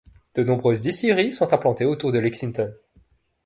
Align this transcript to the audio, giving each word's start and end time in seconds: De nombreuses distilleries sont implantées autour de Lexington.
De 0.33 0.41
nombreuses 0.43 0.81
distilleries 0.81 1.29
sont 1.31 1.53
implantées 1.53 1.85
autour 1.85 2.11
de 2.11 2.17
Lexington. 2.17 2.73